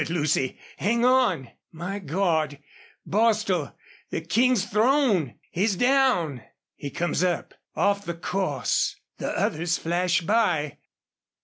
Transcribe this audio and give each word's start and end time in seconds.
Good, 0.03 0.09
Lucy! 0.09 0.57
Hang 0.77 1.05
on!... 1.05 1.51
My 1.71 1.99
Gawd, 1.99 2.57
Bostil, 3.05 3.75
the 4.09 4.21
King's 4.21 4.65
thrown! 4.65 5.35
He's 5.51 5.75
down!... 5.75 6.41
He 6.75 6.89
comes 6.89 7.23
up, 7.23 7.53
off 7.75 8.05
the 8.05 8.15
course. 8.15 8.95
The 9.19 9.29
others 9.39 9.77
flash 9.77 10.21
by.... 10.21 10.79